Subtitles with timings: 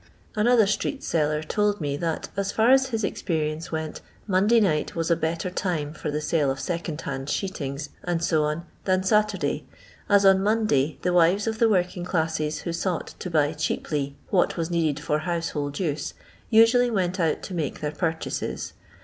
[0.35, 5.11] Another street seller told me that, as far as his experience went, Monday night was
[5.11, 8.35] a better time for the sale of second hand sheetings, &c.,
[8.85, 9.67] than Saturday,
[10.09, 14.57] as on Monday the wives of the working clasKCS who sought to buy cheaply what
[14.57, 16.15] was needed for household use,
[16.49, 18.73] usually went out to make their purchases.